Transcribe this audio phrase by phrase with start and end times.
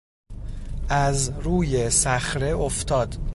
[0.89, 3.17] از روی صخره افتاد.